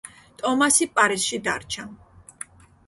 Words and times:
ტომასი 0.41 0.87
პარიზში 0.95 1.41
დარჩა. 1.49 1.89